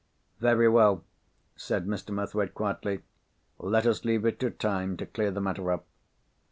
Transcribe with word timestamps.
"Very 0.39 0.67
well," 0.67 1.03
said 1.55 1.85
Mr. 1.85 2.09
Murthwaite, 2.09 2.55
quietly, 2.55 3.03
"let 3.59 3.85
us 3.85 4.03
leave 4.03 4.25
it 4.25 4.39
to 4.39 4.49
time 4.49 4.97
to 4.97 5.05
clear 5.05 5.29
the 5.29 5.41
matter 5.41 5.71
up. 5.71 5.85